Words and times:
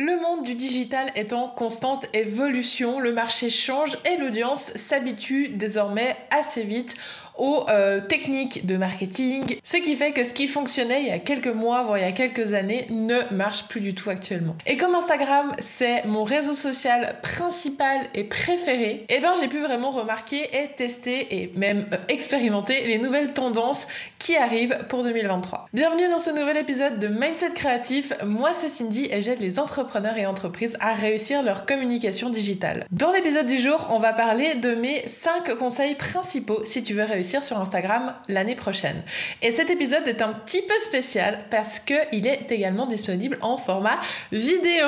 Le 0.00 0.16
monde 0.20 0.44
du 0.44 0.54
digital 0.54 1.10
est 1.16 1.32
en 1.32 1.48
constante 1.48 2.06
évolution, 2.14 3.00
le 3.00 3.10
marché 3.10 3.50
change 3.50 3.98
et 4.08 4.16
l'audience 4.16 4.70
s'habitue 4.76 5.48
désormais 5.48 6.14
assez 6.30 6.62
vite 6.62 6.94
aux 7.38 7.64
euh, 7.68 8.00
techniques 8.00 8.66
de 8.66 8.76
marketing, 8.76 9.58
ce 9.62 9.76
qui 9.76 9.94
fait 9.94 10.12
que 10.12 10.24
ce 10.24 10.34
qui 10.34 10.48
fonctionnait 10.48 11.02
il 11.02 11.08
y 11.08 11.12
a 11.12 11.18
quelques 11.18 11.46
mois, 11.46 11.84
voire 11.84 11.98
il 11.98 12.02
y 12.02 12.04
a 12.04 12.12
quelques 12.12 12.52
années, 12.52 12.86
ne 12.90 13.20
marche 13.32 13.68
plus 13.68 13.80
du 13.80 13.94
tout 13.94 14.10
actuellement. 14.10 14.56
Et 14.66 14.76
comme 14.76 14.94
Instagram, 14.94 15.54
c'est 15.60 16.04
mon 16.04 16.24
réseau 16.24 16.54
social 16.54 17.16
principal 17.22 18.00
et 18.14 18.24
préféré, 18.24 19.06
eh 19.08 19.20
ben 19.20 19.34
j'ai 19.40 19.48
pu 19.48 19.60
vraiment 19.60 19.90
remarquer 19.90 20.42
et 20.52 20.68
tester 20.76 21.42
et 21.42 21.52
même 21.54 21.86
euh, 21.92 21.96
expérimenter 22.08 22.86
les 22.86 22.98
nouvelles 22.98 23.32
tendances 23.32 23.86
qui 24.18 24.36
arrivent 24.36 24.76
pour 24.88 25.04
2023. 25.04 25.68
Bienvenue 25.72 26.08
dans 26.10 26.18
ce 26.18 26.30
nouvel 26.30 26.56
épisode 26.56 26.98
de 26.98 27.06
Mindset 27.06 27.52
Créatif. 27.54 28.12
Moi 28.26 28.50
c'est 28.52 28.68
Cindy 28.68 29.08
et 29.10 29.22
j'aide 29.22 29.40
les 29.40 29.60
entrepreneurs 29.60 30.18
et 30.18 30.26
entreprises 30.26 30.76
à 30.80 30.92
réussir 30.92 31.42
leur 31.44 31.66
communication 31.66 32.30
digitale. 32.30 32.86
Dans 32.90 33.12
l'épisode 33.12 33.46
du 33.46 33.58
jour, 33.58 33.86
on 33.90 34.00
va 34.00 34.12
parler 34.12 34.56
de 34.56 34.74
mes 34.74 35.06
5 35.06 35.54
conseils 35.56 35.94
principaux 35.94 36.64
si 36.64 36.82
tu 36.82 36.94
veux 36.94 37.04
réussir 37.04 37.27
sur 37.28 37.60
Instagram 37.60 38.14
l'année 38.28 38.56
prochaine. 38.56 39.02
Et 39.42 39.50
cet 39.50 39.70
épisode 39.70 40.06
est 40.08 40.22
un 40.22 40.32
petit 40.32 40.62
peu 40.62 40.74
spécial 40.80 41.40
parce 41.50 41.78
qu'il 41.78 42.26
est 42.26 42.50
également 42.50 42.86
disponible 42.86 43.38
en 43.42 43.56
format 43.56 44.00
vidéo. 44.32 44.86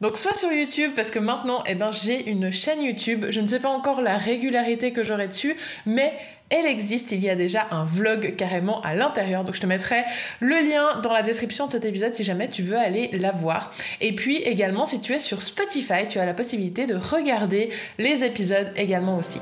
Donc 0.00 0.16
soit 0.16 0.34
sur 0.34 0.52
YouTube 0.52 0.92
parce 0.94 1.10
que 1.10 1.18
maintenant 1.18 1.62
eh 1.66 1.74
ben, 1.74 1.90
j'ai 1.92 2.28
une 2.28 2.50
chaîne 2.50 2.82
YouTube. 2.82 3.26
Je 3.30 3.40
ne 3.40 3.48
sais 3.48 3.60
pas 3.60 3.68
encore 3.68 4.00
la 4.00 4.16
régularité 4.16 4.92
que 4.92 5.02
j'aurai 5.02 5.28
dessus, 5.28 5.56
mais 5.86 6.12
elle 6.52 6.66
existe, 6.66 7.12
il 7.12 7.20
y 7.20 7.30
a 7.30 7.34
déjà 7.34 7.66
un 7.70 7.84
vlog 7.84 8.36
carrément 8.36 8.82
à 8.82 8.94
l'intérieur. 8.94 9.42
Donc 9.42 9.54
je 9.54 9.60
te 9.60 9.66
mettrai 9.66 10.04
le 10.40 10.56
lien 10.56 11.00
dans 11.00 11.12
la 11.12 11.22
description 11.22 11.66
de 11.66 11.72
cet 11.72 11.86
épisode 11.86 12.14
si 12.14 12.24
jamais 12.24 12.48
tu 12.48 12.62
veux 12.62 12.76
aller 12.76 13.08
la 13.12 13.32
voir. 13.32 13.72
Et 14.02 14.14
puis 14.14 14.36
également 14.36 14.84
si 14.84 15.00
tu 15.00 15.14
es 15.14 15.20
sur 15.20 15.40
Spotify, 15.40 16.06
tu 16.08 16.18
as 16.18 16.26
la 16.26 16.34
possibilité 16.34 16.86
de 16.86 16.94
regarder 16.94 17.70
les 17.98 18.22
épisodes 18.24 18.70
également 18.76 19.16
aussi. 19.16 19.40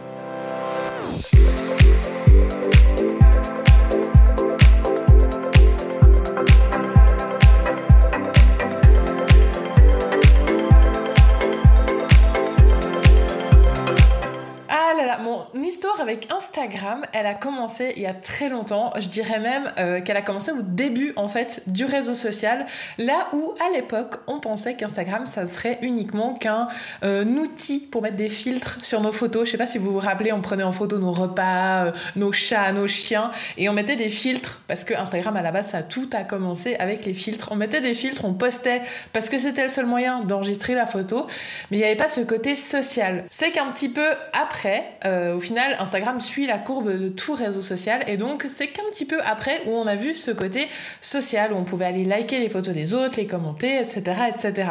Avec 16.01 16.33
Instagram, 16.33 17.03
elle 17.12 17.27
a 17.27 17.34
commencé 17.34 17.93
il 17.97 18.03
y 18.03 18.06
a 18.06 18.15
très 18.15 18.48
longtemps. 18.48 18.93
Je 18.98 19.09
dirais 19.09 19.39
même 19.39 19.70
euh, 19.79 20.01
qu'elle 20.01 20.17
a 20.17 20.23
commencé 20.23 20.51
au 20.51 20.62
début 20.62 21.12
en 21.17 21.29
fait 21.29 21.62
du 21.67 21.84
réseau 21.84 22.15
social, 22.15 22.67
là 22.98 23.29
où 23.33 23.53
à 23.67 23.70
l'époque 23.77 24.17
on 24.27 24.41
pensait 24.41 24.75
qu'Instagram 24.75 25.27
ça 25.27 25.47
serait 25.47 25.78
uniquement 25.83 26.34
qu'un 26.34 26.69
euh, 27.05 27.25
outil 27.25 27.81
pour 27.81 28.03
mettre 28.03 28.17
des 28.17 28.31
filtres 28.31 28.78
sur 28.83 29.01
nos 29.01 29.12
photos. 29.12 29.47
Je 29.47 29.53
sais 29.53 29.59
pas 29.59 29.67
si 29.67 29.78
vous 29.78 29.93
vous 29.93 29.98
rappelez, 29.98 30.33
on 30.33 30.41
prenait 30.41 30.62
en 30.62 30.73
photo 30.73 30.98
nos 30.98 31.12
repas, 31.12 31.84
euh, 31.84 31.93
nos 32.17 32.33
chats, 32.33 32.73
nos 32.73 32.87
chiens, 32.87 33.31
et 33.59 33.69
on 33.69 33.73
mettait 33.73 33.97
des 33.97 34.09
filtres 34.09 34.62
parce 34.67 34.84
que 34.84 34.95
Instagram 34.95 35.37
à 35.37 35.43
la 35.43 35.53
base 35.53 35.69
ça 35.69 35.83
tout 35.83 36.09
a 36.15 36.25
commencé 36.25 36.77
avec 36.77 37.05
les 37.05 37.15
filtres. 37.15 37.48
On 37.53 37.56
mettait 37.56 37.81
des 37.81 37.95
filtres, 37.95 38.25
on 38.25 38.33
postait 38.33 38.83
parce 39.12 39.28
que 39.28 39.37
c'était 39.37 39.62
le 39.62 39.69
seul 39.69 39.87
moyen 39.87 40.21
d'enregistrer 40.21 40.75
la 40.75 40.87
photo, 40.87 41.27
mais 41.71 41.77
il 41.77 41.81
n'y 41.81 41.87
avait 41.87 41.97
pas 41.97 42.09
ce 42.09 42.23
côté 42.23 42.56
social. 42.56 43.25
C'est 43.31 43.51
qu'un 43.51 43.67
petit 43.67 43.91
peu 43.91 44.09
après, 44.33 44.84
au 45.05 45.41
final 45.41 45.77
Instagram 45.78 45.90
suit 46.21 46.47
la 46.47 46.59
courbe 46.59 46.93
de 46.93 47.09
tout 47.09 47.35
réseau 47.35 47.63
social 47.63 48.05
et 48.07 48.17
donc 48.17 48.47
c'est 48.49 48.69
qu'un 48.69 48.83
petit 48.91 49.05
peu 49.05 49.21
après 49.23 49.63
où 49.67 49.71
on 49.71 49.87
a 49.87 49.97
vu 49.97 50.15
ce 50.15 50.31
côté 50.31 50.69
social 51.01 51.53
où 51.53 51.57
on 51.57 51.65
pouvait 51.65 51.87
aller 51.87 52.05
liker 52.05 52.39
les 52.39 52.49
photos 52.49 52.75
des 52.75 52.95
autres, 52.95 53.17
les 53.17 53.27
commenter, 53.27 53.79
etc., 53.81 54.23
etc. 54.29 54.71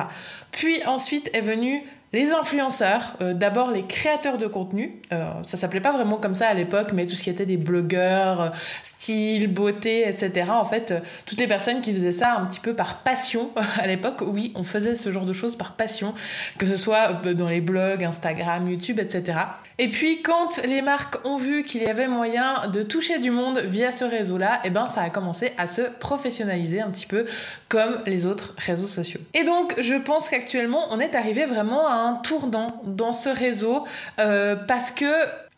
Puis 0.52 0.84
ensuite 0.86 1.30
est 1.34 1.42
venu 1.42 1.84
les 2.12 2.32
influenceurs, 2.32 3.14
euh, 3.22 3.34
d'abord 3.34 3.72
les 3.72 3.86
créateurs 3.86 4.40
de 4.40 4.48
contenu, 4.48 5.00
euh, 5.14 5.44
ça 5.44 5.58
s'appelait 5.58 5.80
pas 5.80 5.92
vraiment 5.92 6.18
comme 6.18 6.34
ça 6.34 6.48
à 6.48 6.54
l'époque, 6.56 6.90
mais 6.94 7.06
tout 7.06 7.14
ce 7.16 7.22
qui 7.22 7.30
était 7.30 7.46
des 7.46 7.58
blogueurs, 7.58 8.42
euh, 8.42 8.50
style, 8.82 9.48
beauté, 9.48 10.08
etc. 10.08 10.50
En 10.50 10.66
fait, 10.66 10.94
toutes 11.28 11.40
les 11.40 11.48
personnes 11.48 11.82
qui 11.82 11.94
faisaient 11.94 12.12
ça 12.12 12.36
un 12.36 12.46
petit 12.46 12.60
peu 12.60 12.74
par 12.74 13.04
passion 13.04 13.52
à 13.80 13.86
l'époque, 13.86 14.24
oui, 14.26 14.52
on 14.56 14.64
faisait 14.64 14.96
ce 14.96 15.12
genre 15.12 15.26
de 15.26 15.34
choses 15.34 15.56
par 15.56 15.74
passion, 15.74 16.16
que 16.58 16.66
ce 16.66 16.78
soit 16.78 17.14
dans 17.34 17.50
les 17.50 17.62
blogs, 17.62 18.04
Instagram, 18.04 18.70
YouTube, 18.70 19.00
etc. 19.00 19.38
Et 19.82 19.88
puis 19.88 20.22
quand 20.22 20.62
les 20.66 20.82
marques 20.82 21.26
ont 21.26 21.38
vu 21.38 21.64
qu'il 21.64 21.82
y 21.82 21.86
avait 21.86 22.10
moyen 22.10 22.68
de 22.68 22.84
toucher 22.84 23.20
du 23.20 23.32
monde 23.32 23.60
via 23.60 23.94
ce 23.94 24.04
réseau-là, 24.04 24.60
eh 24.66 24.70
ben 24.70 24.88
ça 24.88 25.02
a 25.02 25.10
commencé 25.10 25.54
à 25.58 25.68
se 25.68 25.84
professionnaliser 25.84 26.82
un 26.82 26.90
petit 26.90 27.06
peu 27.06 27.26
comme 27.70 28.00
les 28.06 28.26
autres 28.26 28.54
réseaux 28.58 28.88
sociaux. 28.88 29.22
Et 29.34 29.46
donc 29.46 29.74
je 29.80 29.96
pense 29.96 30.28
qu'actuellement 30.28 30.82
on 30.92 31.00
est 31.00 31.16
arrivé 31.16 31.46
vraiment 31.46 31.88
à 31.88 31.94
un 32.00 32.14
tournant 32.16 32.82
dans 32.86 33.14
ce 33.14 33.30
réseau 33.30 33.86
euh, 34.20 34.56
parce 34.56 34.92
que 34.92 35.06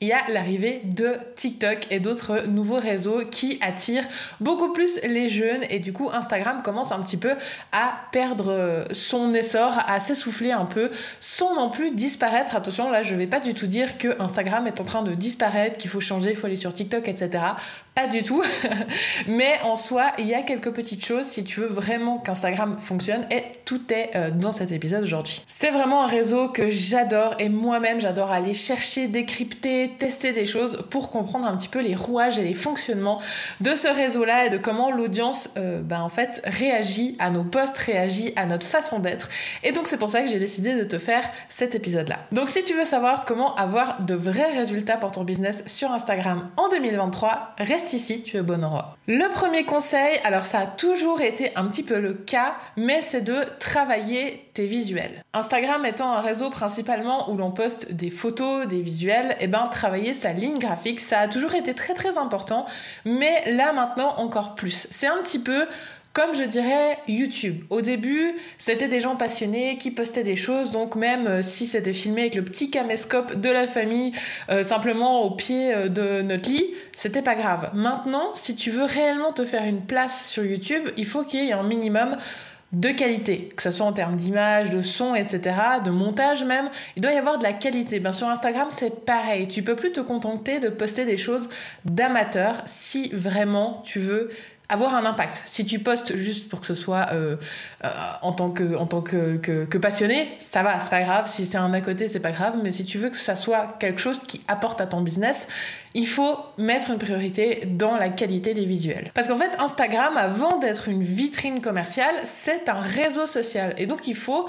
il 0.04 0.08
y 0.08 0.14
a 0.14 0.22
l'arrivée 0.30 0.82
de 0.84 1.16
TikTok 1.36 1.86
et 1.92 2.00
d'autres 2.00 2.48
nouveaux 2.48 2.80
réseaux 2.80 3.22
qui 3.30 3.60
attirent 3.62 4.08
beaucoup 4.40 4.72
plus 4.72 5.00
les 5.04 5.30
jeunes 5.30 5.62
et 5.70 5.78
du 5.78 5.94
coup 5.94 6.10
Instagram 6.12 6.64
commence 6.64 6.92
un 6.92 7.04
petit 7.04 7.18
peu 7.18 7.36
à 7.72 7.94
perdre 8.12 8.88
son 8.94 9.32
essor, 9.36 9.78
à 9.86 10.00
s'essouffler 10.00 10.52
un 10.52 10.66
peu 10.66 10.90
sans 11.20 11.54
non 11.54 11.70
plus 11.70 11.92
disparaître. 11.92 12.56
Attention, 12.56 12.90
là 12.90 13.04
je 13.04 13.14
vais 13.14 13.28
pas 13.28 13.40
du 13.40 13.54
tout 13.54 13.68
dire 13.68 14.00
que 14.00 14.20
Instagram 14.20 14.66
est 14.66 14.82
en 14.82 14.86
train 14.86 15.04
de 15.04 15.14
disparaître, 15.14 15.78
qu'il 15.78 15.92
faut 15.92 16.00
changer, 16.00 16.32
il 16.32 16.36
faut 16.36 16.48
aller 16.48 16.56
sur 16.56 16.74
TikTok, 16.74 17.08
etc. 17.08 17.44
Pas 17.94 18.08
du 18.08 18.24
tout. 18.24 18.42
Mais 19.28 19.60
en 19.64 19.76
soi, 19.76 20.14
il 20.18 20.26
y 20.26 20.34
a 20.34 20.44
quelques 20.44 20.72
petites 20.72 21.06
choses 21.06 21.26
si 21.26 21.44
tu 21.44 21.60
veux 21.60 21.68
vraiment 21.68 22.20
qu'Instagram 22.20 22.78
fonctionne 22.78 23.28
et 23.30 23.44
tout 23.66 23.82
est 23.92 24.12
euh, 24.16 24.32
dans 24.32 24.54
cet 24.54 24.72
épisode 24.72 25.04
aujourd'hui. 25.04 25.44
C'est 25.46 25.72
vraiment 25.72 26.04
un 26.04 26.08
réseau 26.08 26.48
que 26.48 26.70
j'adore 26.70 27.36
et 27.40 27.50
moi-même 27.50 28.00
j'adore 28.00 28.32
aller 28.32 28.54
chercher, 28.54 29.08
décrypter, 29.08 29.92
tester 30.00 30.32
des 30.32 30.46
choses 30.46 30.86
pour 30.90 31.12
comprendre 31.12 31.46
un 31.46 31.58
petit 31.58 31.68
peu 31.68 31.82
les 31.82 31.94
rouages 31.94 32.40
et 32.40 32.44
les 32.44 32.54
fonctionnements 32.54 33.20
de 33.60 33.76
ce 33.76 33.90
réseau-là 33.90 34.46
et 34.46 34.50
de 34.50 34.58
comment 34.58 34.90
l'audience 34.90 35.50
euh, 35.58 35.82
ben, 35.82 36.00
en 36.00 36.10
fait 36.10 36.42
réagit 36.46 37.18
à 37.20 37.30
nos 37.30 37.44
posts, 37.44 37.78
réagit 37.78 38.32
à 38.38 38.46
notre 38.46 38.68
façon 38.68 39.00
d'être. 39.00 39.30
Et 39.64 39.74
donc 39.74 39.88
c'est 39.88 39.98
pour 39.98 40.10
ça 40.10 40.22
que 40.22 40.30
j'ai 40.30 40.40
décidé 40.40 40.76
de 40.76 40.86
te 40.86 40.98
faire 40.98 41.30
cet 41.50 41.76
épisode-là. 41.76 42.20
Donc 42.32 42.48
si 42.48 42.64
tu 42.64 42.74
veux 42.74 42.86
savoir 42.86 43.26
comment 43.26 43.54
avoir 43.56 44.02
de 44.02 44.16
vrais 44.16 44.58
résultats 44.58 44.96
pour 44.96 45.12
ton 45.12 45.26
business 45.26 45.64
sur 45.66 45.92
Instagram 45.92 46.50
en 46.56 46.70
2023, 46.70 47.56
reste 47.58 47.91
ici, 47.94 48.24
tu 48.24 48.38
es 48.38 48.42
bon 48.42 48.64
endroit. 48.64 48.98
Le 49.08 49.28
premier 49.34 49.66
conseil, 49.66 50.18
alors 50.24 50.46
ça 50.46 50.60
a 50.60 50.68
toujours 50.68 51.22
été 51.22 51.52
un 51.56 51.66
petit 51.66 51.84
peu 51.84 52.00
le 52.00 52.14
cas, 52.14 52.56
mais 52.78 53.02
c'est 53.02 53.22
de 53.22 53.38
travailler 53.60 54.50
tes 54.54 54.66
visuels. 54.66 55.24
Instagram 55.34 55.86
étant 55.86 56.12
un 56.12 56.22
réseau 56.22 56.50
principalement 56.50 57.30
où 57.30 57.38
l'on 57.38 57.52
poste 57.52 57.94
des 57.94 58.10
photos, 58.10 58.68
des 58.68 58.82
visuels, 58.82 59.32
et 59.40 59.46
eh 59.46 59.48
ben 59.48 59.68
travailler 59.68 60.14
sa 60.14 60.34
ligne 60.34 60.60
graphique, 60.60 61.00
ça 61.00 61.20
a 61.20 61.28
toujours 61.28 61.56
été 61.56 61.74
très 61.74 61.94
très 61.94 62.18
important, 62.18 62.66
mais 63.06 63.52
là 63.52 63.74
maintenant 63.74 64.16
encore 64.18 64.56
plus. 64.56 64.88
C'est 64.92 65.08
un 65.08 65.18
petit 65.18 65.40
peu 65.40 65.68
comme 66.14 66.34
je 66.36 66.44
dirais 66.44 66.98
YouTube. 67.08 67.64
Au 67.70 67.82
début, 67.82 68.34
c'était 68.58 68.88
des 68.88 69.00
gens 69.00 69.16
passionnés 69.16 69.78
qui 69.78 69.92
postaient 69.92 70.24
des 70.24 70.36
choses, 70.36 70.72
donc 70.72 70.96
même 70.96 71.28
euh, 71.28 71.42
si 71.42 71.66
c'était 71.66 71.94
filmé 71.94 72.22
avec 72.22 72.36
le 72.36 72.44
petit 72.44 72.70
caméscope 72.70 73.40
de 73.40 73.50
la 73.50 73.68
famille, 73.68 74.12
euh, 74.50 74.64
simplement 74.64 75.22
au 75.22 75.32
pied 75.32 75.74
euh, 75.74 75.88
de 75.88 76.22
notre 76.22 76.50
lit, 76.50 76.66
c'était 76.96 77.22
pas 77.22 77.36
grave. 77.36 77.70
Maintenant, 77.74 78.36
si 78.36 78.56
tu 78.56 78.72
veux 78.72 78.84
réellement 78.84 79.32
te 79.32 79.46
faire 79.46 79.64
une 79.64 79.82
place 79.82 80.26
sur 80.28 80.44
YouTube, 80.44 80.90
il 80.98 81.06
faut 81.06 81.24
qu'il 81.24 81.46
y 81.46 81.50
ait 81.50 81.54
un 81.54 81.64
minimum 81.64 82.18
de 82.74 82.90
qualité, 82.90 83.50
que 83.56 83.64
ce 83.64 83.72
soit 83.72 83.86
en 83.86 83.92
termes 83.92 84.16
d'image, 84.16 84.70
de 84.70 84.82
son, 84.82 85.14
etc., 85.14 85.56
de 85.84 85.90
montage 85.90 86.46
même, 86.46 86.70
il 86.96 87.02
doit 87.02 87.12
y 87.12 87.18
avoir 87.18 87.38
de 87.38 87.44
la 87.44 87.52
qualité. 87.52 88.00
Bien 88.00 88.14
sur 88.14 88.30
Instagram, 88.30 88.68
c'est 88.72 89.04
pareil. 89.04 89.50
Tu 89.50 89.62
peux 89.62 89.76
plus 89.76 89.92
te 89.92 90.00
contenter 90.00 90.62
de 90.62 90.70
poster 90.70 91.04
des 91.04 91.18
choses 91.18 91.50
d'amateurs 91.84 92.64
si 92.66 93.10
vraiment 93.14 93.82
tu 93.86 94.00
veux 94.00 94.30
avoir 94.72 94.96
un 94.96 95.06
impact. 95.06 95.44
Si 95.46 95.66
tu 95.66 95.80
postes 95.80 96.16
juste 96.16 96.50
pour 96.50 96.62
que 96.62 96.66
ce 96.66 96.76
soit 96.76 97.08
euh, 97.12 97.36
euh, 97.84 97.90
en 98.22 98.32
tant, 98.32 98.50
que, 98.50 98.76
en 98.76 98.86
tant 98.86 99.02
que, 99.02 99.38
que, 99.38 99.78
passionné, 99.78 100.30
ça 100.40 100.64
va, 100.64 100.80
c'est 100.82 100.90
pas 100.90 101.02
grave. 101.02 101.28
Si 101.28 101.46
c'est 101.46 101.58
un 101.58 101.74
à 101.74 101.82
côté, 101.82 102.08
c'est 102.08 102.20
pas 102.20 102.32
grave. 102.32 102.58
Mais 102.64 102.72
si 102.72 102.86
tu 102.86 102.98
veux 102.98 103.10
que 103.10 103.18
ça 103.18 103.36
soit 103.36 103.76
quelque 103.80 104.00
chose 104.00 104.20
qui 104.20 104.42
apporte 104.48 104.80
à 104.80 104.88
ton 104.88 105.02
business, 105.02 105.48
il 105.94 106.08
faut 106.08 106.38
mettre 106.58 106.90
une 106.90 106.98
priorité 106.98 107.64
dans 107.66 107.98
la 107.98 108.10
qualité 108.10 108.54
des 108.54 108.66
visuels. 108.66 109.12
Parce 109.14 109.28
qu'en 109.28 109.38
fait, 109.38 109.52
Instagram, 109.60 110.16
avant 110.16 110.58
d'être 110.58 110.88
une 110.88 111.04
vitrine 111.04 111.60
commerciale, 111.60 112.16
c'est 112.24 112.70
un 112.70 112.80
réseau 112.80 113.28
social. 113.28 113.74
Et 113.78 113.86
donc, 113.86 114.08
il 114.08 114.16
faut 114.16 114.48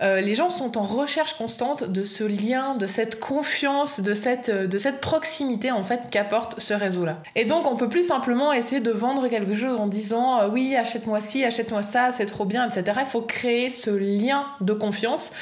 euh, 0.00 0.20
les 0.20 0.34
gens 0.34 0.50
sont 0.50 0.78
en 0.78 0.84
recherche 0.84 1.34
constante 1.34 1.84
de 1.84 2.04
ce 2.04 2.22
lien, 2.22 2.76
de 2.76 2.86
cette 2.86 3.18
confiance, 3.18 4.00
de 4.00 4.14
cette, 4.14 4.48
euh, 4.48 4.66
de 4.66 4.78
cette 4.78 5.00
proximité 5.00 5.72
en 5.72 5.82
fait 5.82 6.02
qu'apporte 6.10 6.60
ce 6.60 6.72
réseau-là. 6.72 7.20
Et 7.34 7.44
donc 7.44 7.70
on 7.70 7.74
peut 7.74 7.88
plus 7.88 8.06
simplement 8.06 8.52
essayer 8.52 8.80
de 8.80 8.92
vendre 8.92 9.26
quelque 9.28 9.56
chose 9.56 9.78
en 9.78 9.88
disant 9.88 10.40
euh, 10.40 10.48
oui 10.48 10.76
achète-moi 10.76 11.20
ci, 11.20 11.44
achète-moi 11.44 11.82
ça, 11.82 12.12
c'est 12.12 12.26
trop 12.26 12.44
bien, 12.44 12.68
etc. 12.68 12.98
Il 13.00 13.06
faut 13.06 13.22
créer 13.22 13.70
ce 13.70 13.90
lien 13.90 14.46
de 14.60 14.72
confiance. 14.72 15.32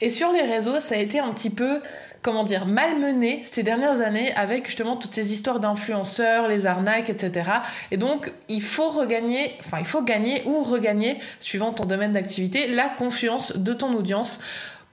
Et 0.00 0.08
sur 0.08 0.32
les 0.32 0.42
réseaux, 0.42 0.80
ça 0.80 0.94
a 0.94 0.98
été 0.98 1.20
un 1.20 1.32
petit 1.32 1.50
peu 1.50 1.80
comment 2.26 2.42
dire, 2.42 2.66
malmené 2.66 3.38
ces 3.44 3.62
dernières 3.62 4.00
années 4.00 4.34
avec 4.34 4.66
justement 4.66 4.96
toutes 4.96 5.14
ces 5.14 5.32
histoires 5.32 5.60
d'influenceurs, 5.60 6.48
les 6.48 6.66
arnaques, 6.66 7.08
etc. 7.08 7.48
Et 7.92 7.96
donc, 7.96 8.32
il 8.48 8.62
faut 8.62 8.88
regagner, 8.88 9.54
enfin, 9.60 9.76
il 9.78 9.86
faut 9.86 10.02
gagner 10.02 10.42
ou 10.44 10.64
regagner, 10.64 11.18
suivant 11.38 11.72
ton 11.72 11.84
domaine 11.84 12.14
d'activité, 12.14 12.66
la 12.66 12.88
confiance 12.88 13.56
de 13.56 13.72
ton 13.72 13.94
audience 13.94 14.40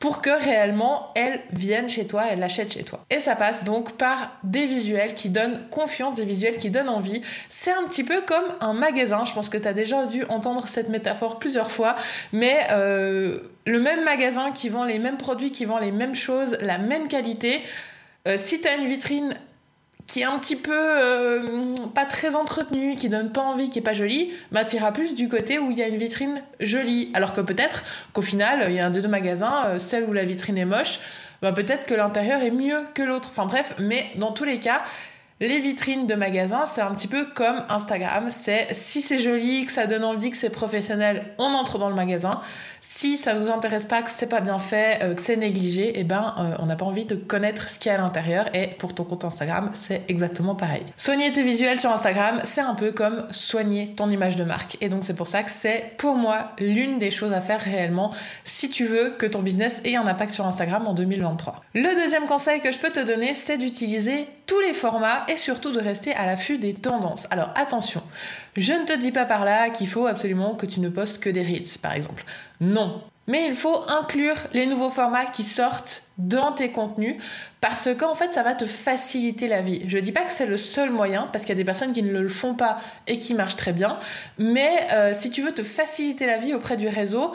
pour 0.03 0.21
que 0.21 0.31
réellement 0.31 1.13
elle 1.15 1.39
vienne 1.53 1.87
chez 1.87 2.05
toi, 2.05 2.25
elle 2.29 2.39
l'achète 2.39 2.73
chez 2.73 2.83
toi. 2.83 3.05
Et 3.09 3.21
ça 3.21 3.37
passe 3.37 3.63
donc 3.63 3.93
par 3.93 4.37
des 4.43 4.65
visuels 4.65 5.15
qui 5.15 5.29
donnent 5.29 5.65
confiance, 5.71 6.15
des 6.15 6.25
visuels 6.25 6.57
qui 6.57 6.69
donnent 6.69 6.89
envie. 6.89 7.21
C'est 7.47 7.71
un 7.71 7.83
petit 7.83 8.03
peu 8.03 8.19
comme 8.19 8.43
un 8.59 8.73
magasin, 8.73 9.23
je 9.23 9.33
pense 9.33 9.47
que 9.47 9.57
tu 9.57 9.65
as 9.65 9.71
déjà 9.71 10.05
dû 10.05 10.25
entendre 10.25 10.67
cette 10.67 10.89
métaphore 10.89 11.39
plusieurs 11.39 11.71
fois, 11.71 11.95
mais 12.33 12.67
euh, 12.71 13.39
le 13.65 13.79
même 13.79 14.03
magasin 14.03 14.51
qui 14.51 14.67
vend 14.67 14.83
les 14.83 14.99
mêmes 14.99 15.15
produits, 15.15 15.53
qui 15.53 15.63
vend 15.63 15.79
les 15.79 15.93
mêmes 15.93 16.15
choses, 16.15 16.57
la 16.59 16.79
même 16.79 17.07
qualité, 17.07 17.61
euh, 18.27 18.35
si 18.37 18.59
tu 18.59 18.67
as 18.67 18.75
une 18.75 18.87
vitrine 18.87 19.33
qui 20.05 20.19
est 20.19 20.25
un 20.25 20.37
petit 20.37 20.57
peu 20.57 20.73
euh, 20.75 21.72
très 22.05 22.35
entretenu, 22.35 22.95
qui 22.95 23.09
donne 23.09 23.31
pas 23.31 23.41
envie, 23.41 23.69
qui 23.69 23.79
est 23.79 23.83
pas 23.83 23.93
joli, 23.93 24.31
bah 24.51 24.63
t'iras 24.63 24.91
plus 24.91 25.15
du 25.15 25.27
côté 25.27 25.59
où 25.59 25.71
il 25.71 25.77
y 25.77 25.83
a 25.83 25.87
une 25.87 25.97
vitrine 25.97 26.41
jolie. 26.59 27.11
Alors 27.13 27.33
que 27.33 27.41
peut-être 27.41 27.83
qu'au 28.13 28.21
final, 28.21 28.65
il 28.69 28.75
y 28.75 28.79
a 28.79 28.85
un 28.85 28.89
des 28.89 29.01
deux 29.01 29.07
magasins, 29.07 29.65
euh, 29.65 29.79
celle 29.79 30.05
où 30.05 30.13
la 30.13 30.25
vitrine 30.25 30.57
est 30.57 30.65
moche, 30.65 30.99
bah 31.41 31.51
peut-être 31.51 31.85
que 31.85 31.93
l'intérieur 31.93 32.41
est 32.41 32.51
mieux 32.51 32.83
que 32.93 33.03
l'autre. 33.03 33.29
Enfin 33.31 33.45
bref, 33.45 33.73
mais 33.79 34.05
dans 34.15 34.31
tous 34.31 34.45
les 34.45 34.59
cas, 34.59 34.83
les 35.39 35.59
vitrines 35.59 36.07
de 36.07 36.15
magasins, 36.15 36.65
c'est 36.65 36.81
un 36.81 36.93
petit 36.93 37.07
peu 37.07 37.25
comme 37.25 37.63
Instagram. 37.69 38.27
C'est 38.29 38.67
si 38.71 39.01
c'est 39.01 39.19
joli, 39.19 39.65
que 39.65 39.71
ça 39.71 39.87
donne 39.87 40.03
envie, 40.03 40.29
que 40.29 40.37
c'est 40.37 40.49
professionnel, 40.49 41.33
on 41.37 41.45
entre 41.45 41.77
dans 41.77 41.89
le 41.89 41.95
magasin. 41.95 42.39
Si 42.81 43.17
ça 43.17 43.33
nous 43.33 43.49
intéresse 43.49 43.85
pas, 43.85 44.01
que 44.01 44.09
c'est 44.09 44.27
pas 44.27 44.41
bien 44.41 44.59
fait, 44.59 44.99
euh, 45.01 45.15
que 45.15 45.21
c'est 45.21 45.37
négligé, 45.37 45.93
eh 45.95 46.03
ben 46.03 46.35
euh, 46.37 46.55
on 46.59 46.65
n'a 46.65 46.75
pas 46.75 46.85
envie 46.85 47.05
de 47.05 47.15
connaître 47.15 47.69
ce 47.69 47.79
qu'il 47.79 47.91
y 47.91 47.95
a 47.95 47.97
à 47.97 48.01
l'intérieur. 48.01 48.53
Et 48.53 48.67
pour 48.77 48.93
ton 48.93 49.05
compte 49.05 49.25
Instagram, 49.25 49.71
c'est 49.73 50.03
exactement 50.07 50.55
pareil. 50.55 50.85
Soigner 50.97 51.31
tes 51.31 51.43
visuels 51.43 51.79
sur 51.79 51.91
Instagram, 51.91 52.41
c'est 52.43 52.61
un 52.61 52.75
peu 52.75 52.91
comme 52.91 53.25
soigner 53.31 53.93
ton 53.95 54.09
image 54.09 54.35
de 54.35 54.43
marque. 54.43 54.77
Et 54.81 54.89
donc 54.89 55.03
c'est 55.03 55.15
pour 55.15 55.27
ça 55.27 55.43
que 55.43 55.51
c'est 55.51 55.93
pour 55.97 56.15
moi 56.15 56.51
l'une 56.59 56.99
des 56.99 57.11
choses 57.11 57.33
à 57.33 57.41
faire 57.41 57.59
réellement 57.59 58.11
si 58.43 58.69
tu 58.69 58.85
veux 58.85 59.11
que 59.11 59.25
ton 59.25 59.41
business 59.41 59.81
ait 59.85 59.95
un 59.95 60.05
impact 60.05 60.31
sur 60.31 60.45
Instagram 60.45 60.85
en 60.85 60.93
2023. 60.93 61.55
Le 61.73 61.95
deuxième 62.01 62.25
conseil 62.25 62.61
que 62.61 62.71
je 62.71 62.79
peux 62.79 62.91
te 62.91 62.99
donner, 62.99 63.33
c'est 63.33 63.57
d'utiliser 63.57 64.27
tous 64.45 64.59
les 64.59 64.73
formats 64.73 65.25
et 65.27 65.37
surtout 65.37 65.71
de 65.71 65.79
rester 65.79 66.13
à 66.13 66.25
l'affût 66.25 66.57
des 66.57 66.73
tendances. 66.73 67.27
Alors 67.31 67.51
attention, 67.55 68.03
je 68.57 68.73
ne 68.73 68.85
te 68.85 68.97
dis 68.97 69.11
pas 69.11 69.25
par 69.25 69.45
là 69.45 69.69
qu'il 69.69 69.87
faut 69.87 70.07
absolument 70.07 70.55
que 70.55 70.65
tu 70.65 70.79
ne 70.79 70.89
postes 70.89 71.21
que 71.21 71.29
des 71.29 71.43
reels, 71.43 71.79
par 71.81 71.93
exemple. 71.93 72.23
Non. 72.61 73.03
Mais 73.25 73.45
il 73.47 73.53
faut 73.53 73.83
inclure 73.87 74.35
les 74.53 74.65
nouveaux 74.65 74.89
formats 74.89 75.25
qui 75.25 75.43
sortent 75.43 76.03
dans 76.17 76.51
tes 76.51 76.71
contenus 76.71 77.15
parce 77.61 77.87
qu'en 77.97 78.15
fait 78.15 78.33
ça 78.33 78.43
va 78.43 78.53
te 78.53 78.65
faciliter 78.65 79.47
la 79.47 79.61
vie. 79.61 79.81
Je 79.87 79.95
ne 79.97 80.01
dis 80.01 80.11
pas 80.11 80.23
que 80.23 80.31
c'est 80.31 80.45
le 80.45 80.57
seul 80.57 80.89
moyen 80.89 81.29
parce 81.31 81.45
qu'il 81.45 81.53
y 81.53 81.57
a 81.57 81.61
des 81.61 81.63
personnes 81.63 81.93
qui 81.93 82.03
ne 82.03 82.11
le 82.11 82.27
font 82.27 82.53
pas 82.53 82.81
et 83.07 83.19
qui 83.19 83.33
marchent 83.33 83.55
très 83.55 83.71
bien, 83.71 83.97
mais 84.37 84.69
euh, 84.91 85.13
si 85.13 85.29
tu 85.29 85.41
veux 85.41 85.53
te 85.53 85.63
faciliter 85.63 86.25
la 86.25 86.37
vie 86.37 86.53
auprès 86.53 86.75
du 86.75 86.89
réseau, 86.89 87.31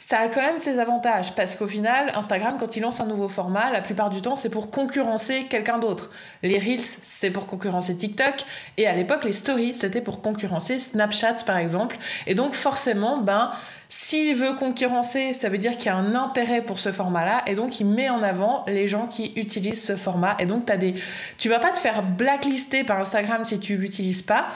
ça 0.00 0.20
a 0.20 0.28
quand 0.28 0.40
même 0.40 0.60
ses 0.60 0.78
avantages 0.78 1.34
parce 1.34 1.56
qu'au 1.56 1.66
final, 1.66 2.12
Instagram, 2.14 2.56
quand 2.56 2.76
il 2.76 2.82
lance 2.82 3.00
un 3.00 3.06
nouveau 3.06 3.26
format, 3.28 3.72
la 3.72 3.80
plupart 3.80 4.10
du 4.10 4.22
temps, 4.22 4.36
c'est 4.36 4.48
pour 4.48 4.70
concurrencer 4.70 5.46
quelqu'un 5.46 5.78
d'autre. 5.78 6.12
Les 6.44 6.56
Reels, 6.56 6.84
c'est 6.84 7.32
pour 7.32 7.48
concurrencer 7.48 7.96
TikTok 7.96 8.44
et 8.76 8.86
à 8.86 8.92
l'époque, 8.92 9.24
les 9.24 9.32
Stories, 9.32 9.74
c'était 9.74 10.00
pour 10.00 10.22
concurrencer 10.22 10.78
Snapchat 10.78 11.38
par 11.44 11.56
exemple. 11.56 11.98
Et 12.28 12.36
donc, 12.36 12.54
forcément, 12.54 13.18
ben, 13.18 13.50
s'il 13.88 14.36
veut 14.36 14.54
concurrencer, 14.54 15.32
ça 15.32 15.48
veut 15.48 15.58
dire 15.58 15.76
qu'il 15.76 15.86
y 15.86 15.88
a 15.88 15.96
un 15.96 16.14
intérêt 16.14 16.62
pour 16.62 16.78
ce 16.78 16.92
format-là 16.92 17.42
et 17.48 17.56
donc 17.56 17.80
il 17.80 17.86
met 17.86 18.08
en 18.08 18.22
avant 18.22 18.62
les 18.68 18.86
gens 18.86 19.08
qui 19.08 19.32
utilisent 19.34 19.84
ce 19.84 19.96
format. 19.96 20.36
Et 20.38 20.44
donc, 20.44 20.70
as 20.70 20.76
des... 20.76 20.94
tu 21.38 21.48
vas 21.48 21.58
pas 21.58 21.72
te 21.72 21.78
faire 21.78 22.04
blacklister 22.04 22.84
par 22.84 23.00
Instagram 23.00 23.44
si 23.44 23.58
tu 23.58 23.76
l'utilises 23.76 24.22
pas, 24.22 24.46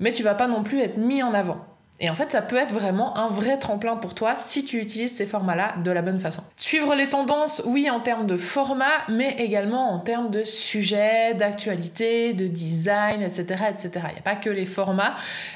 mais 0.00 0.12
tu 0.12 0.22
vas 0.22 0.34
pas 0.34 0.48
non 0.48 0.62
plus 0.62 0.80
être 0.80 0.96
mis 0.96 1.22
en 1.22 1.34
avant. 1.34 1.75
Et 1.98 2.10
en 2.10 2.14
fait, 2.14 2.32
ça 2.32 2.42
peut 2.42 2.56
être 2.56 2.72
vraiment 2.72 3.16
un 3.16 3.28
vrai 3.28 3.58
tremplin 3.58 3.96
pour 3.96 4.14
toi 4.14 4.36
si 4.38 4.64
tu 4.64 4.80
utilises 4.80 5.16
ces 5.16 5.24
formats-là 5.24 5.76
de 5.82 5.90
la 5.90 6.02
bonne 6.02 6.20
façon. 6.20 6.42
Suivre 6.56 6.94
les 6.94 7.08
tendances, 7.08 7.62
oui, 7.64 7.88
en 7.88 8.00
termes 8.00 8.26
de 8.26 8.36
format, 8.36 8.84
mais 9.08 9.34
également 9.38 9.92
en 9.92 9.98
termes 9.98 10.30
de 10.30 10.42
sujet, 10.42 11.32
d'actualité, 11.34 12.34
de 12.34 12.46
design, 12.46 13.22
etc. 13.22 13.64
etc. 13.70 13.90
Il 13.94 14.12
n'y 14.12 14.18
a 14.18 14.22
pas 14.22 14.34
que 14.34 14.50
les 14.50 14.66
formats. 14.66 15.14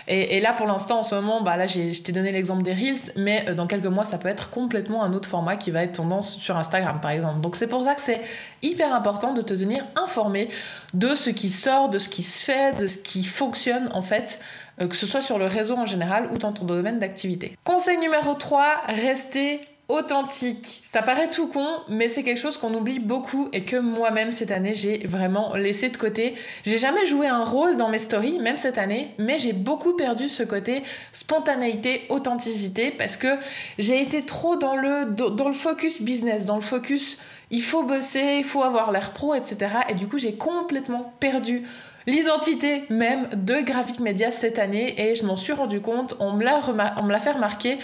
Et, 0.08 0.40
là, 0.40 0.54
pour 0.54 0.66
l'instant, 0.66 1.00
en 1.00 1.02
ce 1.02 1.14
moment, 1.14 1.42
bah 1.42 1.56
là, 1.58 1.66
je 1.66 2.00
t'ai 2.00 2.12
donné 2.12 2.32
l'exemple 2.32 2.62
des 2.62 2.72
Reels, 2.72 3.12
mais 3.16 3.44
euh, 3.48 3.54
dans 3.54 3.66
quelques 3.66 3.86
mois, 3.86 4.06
ça 4.06 4.16
peut 4.16 4.28
être 4.28 4.48
complètement 4.48 5.04
un 5.04 5.12
autre 5.12 5.28
format 5.28 5.56
qui 5.56 5.70
va 5.70 5.82
être 5.82 5.96
tendance 5.96 6.36
sur 6.36 6.56
Instagram, 6.56 7.00
par 7.02 7.10
exemple. 7.10 7.40
Donc 7.40 7.54
c'est 7.54 7.66
pour 7.66 7.84
ça 7.84 7.94
que 7.94 8.00
c'est 8.00 8.20
hyper 8.62 8.94
important 8.94 9.34
de 9.34 9.42
te 9.42 9.52
tenir 9.52 9.84
informé 9.94 10.48
de 10.94 11.14
ce 11.14 11.30
qui 11.30 11.50
sort, 11.50 11.90
de 11.90 11.98
ce 11.98 12.08
qui 12.08 12.22
se 12.22 12.44
fait, 12.44 12.76
de 12.78 12.86
ce 12.86 12.96
qui 12.96 13.24
fonctionne, 13.24 13.90
en 13.92 14.02
fait 14.02 14.40
que 14.88 14.96
ce 14.96 15.06
soit 15.06 15.22
sur 15.22 15.38
le 15.38 15.46
réseau 15.46 15.76
en 15.76 15.86
général 15.86 16.28
ou 16.32 16.38
dans 16.38 16.52
ton 16.52 16.64
domaine 16.64 16.98
d'activité. 16.98 17.56
Conseil 17.64 17.98
numéro 17.98 18.34
3, 18.34 18.82
restez 18.88 19.60
authentique. 19.90 20.82
Ça 20.86 21.02
paraît 21.02 21.28
tout 21.28 21.48
con, 21.48 21.66
mais 21.88 22.08
c'est 22.08 22.22
quelque 22.22 22.38
chose 22.38 22.56
qu'on 22.56 22.72
oublie 22.74 23.00
beaucoup 23.00 23.48
et 23.52 23.62
que 23.62 23.76
moi-même 23.76 24.32
cette 24.32 24.52
année 24.52 24.74
j'ai 24.74 24.98
vraiment 25.06 25.54
laissé 25.56 25.88
de 25.88 25.96
côté. 25.96 26.34
J'ai 26.64 26.78
jamais 26.78 27.04
joué 27.06 27.26
un 27.26 27.44
rôle 27.44 27.76
dans 27.76 27.88
mes 27.88 27.98
stories, 27.98 28.38
même 28.38 28.56
cette 28.56 28.78
année, 28.78 29.10
mais 29.18 29.38
j'ai 29.38 29.52
beaucoup 29.52 29.94
perdu 29.94 30.28
ce 30.28 30.44
côté 30.44 30.84
spontanéité, 31.12 32.02
authenticité, 32.08 32.92
parce 32.92 33.16
que 33.16 33.36
j'ai 33.78 34.00
été 34.00 34.22
trop 34.22 34.56
dans 34.56 34.76
le, 34.76 35.06
dans 35.06 35.48
le 35.48 35.54
focus 35.54 36.00
business, 36.00 36.46
dans 36.46 36.56
le 36.56 36.62
focus 36.62 37.18
il 37.50 37.62
faut 37.62 37.82
bosser, 37.82 38.36
il 38.38 38.44
faut 38.44 38.62
avoir 38.62 38.92
l'air 38.92 39.10
pro, 39.10 39.34
etc. 39.34 39.74
Et 39.88 39.94
du 39.94 40.06
coup 40.06 40.18
j'ai 40.18 40.34
complètement 40.34 41.12
perdu 41.18 41.64
l'identité 42.06 42.84
même 42.90 43.28
de 43.32 43.60
Graphic 43.60 44.00
Media 44.00 44.32
cette 44.32 44.58
année 44.58 45.00
et 45.00 45.14
je 45.14 45.24
m'en 45.24 45.36
suis 45.36 45.52
rendu 45.52 45.80
compte, 45.80 46.16
on 46.18 46.32
me 46.32 46.44
l'a, 46.44 47.20
fait 47.20 47.32
remarquer 47.32 47.78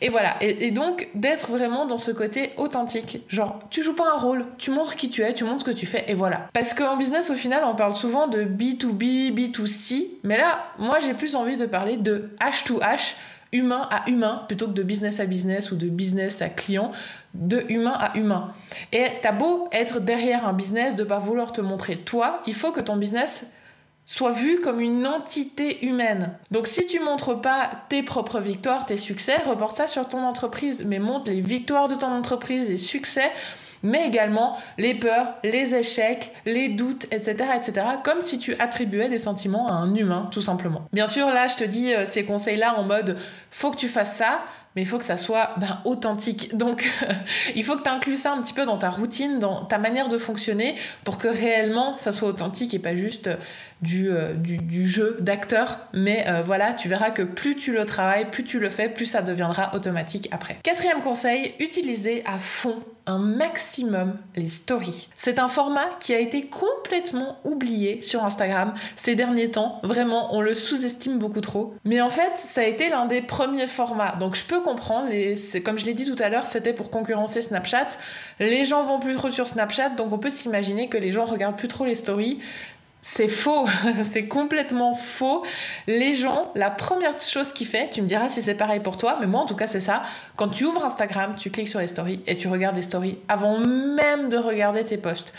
et 0.00 0.08
voilà. 0.08 0.36
Et, 0.40 0.70
donc 0.70 1.08
d'être 1.14 1.50
vraiment 1.50 1.86
dans 1.86 1.98
ce 1.98 2.10
côté 2.10 2.50
authentique, 2.56 3.22
genre 3.28 3.60
tu 3.70 3.82
joues 3.82 3.94
pas 3.94 4.12
un 4.14 4.18
rôle, 4.18 4.46
tu 4.58 4.70
montres 4.70 4.94
qui 4.94 5.08
tu 5.08 5.22
es, 5.22 5.32
tu 5.34 5.44
montres 5.44 5.64
ce 5.64 5.70
que 5.70 5.76
tu 5.76 5.86
fais 5.86 6.04
et 6.08 6.14
voilà. 6.14 6.48
Parce 6.52 6.74
qu'en 6.74 6.96
business 6.96 7.30
au 7.30 7.34
final 7.34 7.62
on 7.64 7.74
parle 7.74 7.94
souvent 7.94 8.28
de 8.28 8.42
B2B, 8.42 9.34
B2C, 9.34 10.08
mais 10.24 10.38
là 10.38 10.64
moi 10.78 10.98
j'ai 11.00 11.14
plus 11.14 11.36
envie 11.36 11.56
de 11.56 11.66
parler 11.66 11.96
de 11.96 12.30
H2H 12.40 13.14
humain 13.52 13.88
à 13.90 14.08
humain 14.08 14.44
plutôt 14.46 14.66
que 14.66 14.72
de 14.72 14.82
business 14.82 15.20
à 15.20 15.26
business 15.26 15.72
ou 15.72 15.76
de 15.76 15.88
business 15.88 16.42
à 16.42 16.48
client, 16.48 16.92
de 17.34 17.64
humain 17.68 17.96
à 17.98 18.16
humain. 18.16 18.52
Et 18.92 19.08
t'as 19.22 19.32
beau 19.32 19.68
être 19.72 20.00
derrière 20.00 20.46
un 20.46 20.52
business, 20.52 20.94
de 20.94 21.04
pas 21.04 21.18
vouloir 21.18 21.52
te 21.52 21.60
montrer 21.60 21.96
toi, 21.96 22.42
il 22.46 22.54
faut 22.54 22.70
que 22.70 22.80
ton 22.80 22.96
business 22.96 23.52
soit 24.10 24.32
vu 24.32 24.60
comme 24.60 24.80
une 24.80 25.06
entité 25.06 25.86
humaine. 25.86 26.32
Donc 26.50 26.66
si 26.66 26.84
tu 26.84 26.98
montres 26.98 27.40
pas 27.40 27.70
tes 27.88 28.02
propres 28.02 28.40
victoires, 28.40 28.84
tes 28.84 28.96
succès, 28.96 29.36
reporte 29.36 29.76
ça 29.76 29.86
sur 29.86 30.08
ton 30.08 30.24
entreprise, 30.24 30.84
mais 30.84 30.98
montre 30.98 31.30
les 31.30 31.40
victoires 31.40 31.86
de 31.86 31.94
ton 31.94 32.08
entreprise, 32.08 32.68
les 32.68 32.76
succès, 32.76 33.30
mais 33.82 34.06
également 34.06 34.56
les 34.78 34.94
peurs, 34.94 35.34
les 35.44 35.74
échecs, 35.74 36.32
les 36.46 36.68
doutes, 36.68 37.04
etc., 37.12 37.36
etc., 37.56 37.86
comme 38.04 38.22
si 38.22 38.38
tu 38.38 38.54
attribuais 38.58 39.08
des 39.08 39.18
sentiments 39.18 39.68
à 39.68 39.72
un 39.72 39.94
humain, 39.94 40.28
tout 40.32 40.40
simplement. 40.40 40.82
Bien 40.92 41.06
sûr, 41.06 41.26
là, 41.28 41.46
je 41.48 41.56
te 41.56 41.64
dis 41.64 41.92
euh, 41.92 42.04
ces 42.04 42.24
conseils-là 42.24 42.78
en 42.78 42.84
mode 42.84 43.16
faut 43.50 43.70
que 43.70 43.76
tu 43.76 43.88
fasses 43.88 44.16
ça, 44.16 44.42
mais 44.76 44.82
il 44.82 44.84
faut 44.84 44.98
que 44.98 45.04
ça 45.04 45.16
soit 45.16 45.50
ben, 45.56 45.80
authentique. 45.84 46.56
Donc, 46.56 46.88
il 47.56 47.64
faut 47.64 47.76
que 47.76 47.82
tu 47.82 47.88
inclues 47.88 48.16
ça 48.16 48.32
un 48.32 48.40
petit 48.40 48.52
peu 48.52 48.64
dans 48.64 48.78
ta 48.78 48.90
routine, 48.90 49.38
dans 49.38 49.64
ta 49.64 49.78
manière 49.78 50.08
de 50.08 50.18
fonctionner, 50.18 50.76
pour 51.04 51.18
que 51.18 51.28
réellement 51.28 51.96
ça 51.96 52.12
soit 52.12 52.28
authentique 52.28 52.74
et 52.74 52.78
pas 52.78 52.94
juste 52.94 53.30
du, 53.82 54.10
euh, 54.10 54.34
du, 54.34 54.86
jeu 54.86 55.16
d'acteur. 55.20 55.78
Mais 55.92 56.24
euh, 56.28 56.42
voilà, 56.42 56.72
tu 56.72 56.88
verras 56.88 57.10
que 57.10 57.22
plus 57.22 57.56
tu 57.56 57.72
le 57.72 57.84
travailles, 57.84 58.30
plus 58.30 58.44
tu 58.44 58.60
le 58.60 58.70
fais, 58.70 58.88
plus 58.88 59.06
ça 59.06 59.22
deviendra 59.22 59.74
automatique 59.74 60.28
après. 60.30 60.58
Quatrième 60.62 61.00
conseil, 61.00 61.54
utilisez 61.58 62.22
à 62.26 62.38
fond 62.38 62.76
un 63.10 63.18
maximum 63.18 64.16
les 64.36 64.48
stories. 64.48 65.08
C'est 65.14 65.38
un 65.38 65.48
format 65.48 65.88
qui 65.98 66.14
a 66.14 66.18
été 66.18 66.46
complètement 66.46 67.38
oublié 67.44 68.00
sur 68.02 68.24
Instagram 68.24 68.72
ces 68.96 69.14
derniers 69.14 69.50
temps. 69.50 69.80
Vraiment, 69.82 70.34
on 70.34 70.40
le 70.40 70.54
sous-estime 70.54 71.18
beaucoup 71.18 71.40
trop. 71.40 71.74
Mais 71.84 72.00
en 72.00 72.10
fait, 72.10 72.32
ça 72.36 72.62
a 72.62 72.64
été 72.64 72.88
l'un 72.88 73.06
des 73.06 73.20
premiers 73.20 73.66
formats. 73.66 74.16
Donc 74.16 74.36
je 74.36 74.44
peux 74.44 74.60
comprendre, 74.60 75.08
les, 75.10 75.34
comme 75.62 75.78
je 75.78 75.84
l'ai 75.84 75.94
dit 75.94 76.04
tout 76.04 76.20
à 76.22 76.28
l'heure, 76.28 76.46
c'était 76.46 76.72
pour 76.72 76.90
concurrencer 76.90 77.42
Snapchat. 77.42 77.88
Les 78.38 78.64
gens 78.64 78.84
vont 78.84 79.00
plus 79.00 79.16
trop 79.16 79.30
sur 79.30 79.48
Snapchat, 79.48 79.90
donc 79.90 80.12
on 80.12 80.18
peut 80.18 80.30
s'imaginer 80.30 80.88
que 80.88 80.96
les 80.96 81.10
gens 81.10 81.24
regardent 81.24 81.56
plus 81.56 81.68
trop 81.68 81.84
les 81.84 81.96
stories. 81.96 82.40
C'est 83.02 83.28
faux, 83.28 83.66
c'est 84.02 84.26
complètement 84.26 84.94
faux. 84.94 85.42
Les 85.86 86.14
gens, 86.14 86.52
la 86.54 86.70
première 86.70 87.18
chose 87.20 87.52
qu'ils 87.52 87.66
font, 87.66 87.88
tu 87.90 88.02
me 88.02 88.06
diras 88.06 88.28
si 88.28 88.42
c'est 88.42 88.54
pareil 88.54 88.80
pour 88.80 88.96
toi, 88.96 89.16
mais 89.20 89.26
moi 89.26 89.40
en 89.40 89.46
tout 89.46 89.56
cas 89.56 89.66
c'est 89.66 89.80
ça, 89.80 90.02
quand 90.36 90.48
tu 90.48 90.64
ouvres 90.64 90.84
Instagram, 90.84 91.34
tu 91.36 91.50
cliques 91.50 91.68
sur 91.68 91.80
les 91.80 91.86
stories 91.86 92.20
et 92.26 92.36
tu 92.36 92.48
regardes 92.48 92.76
les 92.76 92.82
stories 92.82 93.18
avant 93.28 93.58
même 93.58 94.28
de 94.28 94.36
regarder 94.36 94.84
tes 94.84 94.98
posts. 94.98 95.32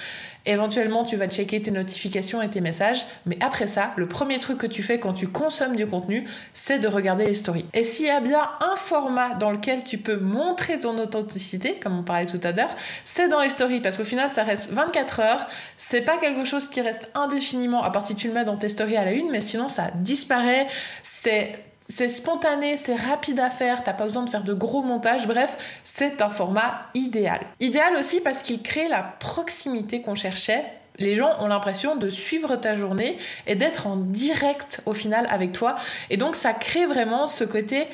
Éventuellement, 0.46 1.04
tu 1.04 1.18
vas 1.18 1.28
checker 1.28 1.62
tes 1.62 1.72
notifications 1.72 2.42
et 2.42 2.50
tes 2.50 2.62
messages, 2.62 3.06
mais 3.26 3.38
après 3.42 3.68
ça, 3.68 3.92
le 3.96 4.08
premier 4.08 4.40
truc 4.40 4.58
que 4.58 4.68
tu 4.68 4.82
fais 4.82 5.00
quand 5.00 5.14
tu 5.14 5.28
consommes 5.28 5.76
du 5.76 5.86
contenu, 5.86 6.28
c'est 6.54 6.80
de 6.80 6.88
regarder 6.88 7.26
les 7.26 7.34
stories. 7.34 7.66
Et 7.74 7.84
s'il 7.84 8.08
y 8.08 8.10
a 8.10 8.20
bien 8.20 8.50
un 8.62 8.76
format 8.76 9.36
dans 9.36 9.52
lequel 9.52 9.84
tu 9.84 9.98
peux 9.98 10.18
montrer 10.18 10.80
ton 10.80 10.98
authenticité, 10.98 11.76
comme 11.76 12.00
on 12.00 12.04
parlait 12.04 12.26
tout 12.26 12.40
à 12.44 12.52
l'heure, 12.52 12.76
c'est 13.06 13.28
dans 13.28 13.42
les 13.42 13.50
stories, 13.50 13.82
parce 13.82 13.98
qu'au 13.98 14.04
final, 14.04 14.30
ça 14.30 14.44
reste 14.44 14.72
24 14.72 15.20
heures, 15.20 15.48
c'est 15.78 16.02
pas 16.02 16.18
quelque 16.18 16.44
chose 16.44 16.68
qui 16.68 16.82
reste 16.82 17.10
indéfiniment, 17.14 17.84
à 17.84 17.92
part 17.92 18.04
si 18.04 18.16
tu 18.16 18.28
le 18.28 18.34
mets 18.34 18.46
dans 18.46 18.58
tes 18.58 18.70
stories 18.70 18.98
à 18.98 19.06
la 19.06 19.12
une, 19.12 19.30
mais 19.30 19.42
sinon 19.42 19.70
ça 19.70 19.92
disparaît, 19.96 20.68
c'est 21.04 21.54
c'est 21.92 22.10
spontané, 22.10 22.78
c'est 22.78 22.96
rapide 22.96 23.40
à 23.40 23.50
faire, 23.50 23.84
t'as 23.84 23.94
pas 23.94 24.06
besoin 24.06 24.24
de 24.24 24.30
faire 24.30 24.44
de 24.44 24.54
gros 24.54 24.82
montages, 24.82 25.28
bref, 25.28 25.58
c'est 25.84 26.22
un 26.22 26.30
format 26.30 26.88
idéal. 26.94 27.42
Idéal 27.60 27.96
aussi 27.98 28.22
parce 28.22 28.42
qu'il 28.42 28.62
crée 28.62 28.88
la 28.88 29.04
proximité 29.20 30.02
qu'on 30.02 30.16
cherchait. 30.16 30.64
Les 30.98 31.16
gens 31.16 31.32
ont 31.40 31.48
l'impression 31.48 31.96
de 31.96 32.10
suivre 32.10 32.56
ta 32.56 32.76
journée 32.76 33.18
et 33.48 33.56
d'être 33.56 33.88
en 33.88 33.98
direct 33.98 34.82
au 34.86 34.94
final 34.94 35.28
avec 35.30 35.52
toi. 35.52 35.76
Et 36.10 36.18
donc 36.18 36.36
ça 36.36 36.54
crée 36.54 36.86
vraiment 36.86 37.28
ce 37.28 37.44
côté 37.44 37.88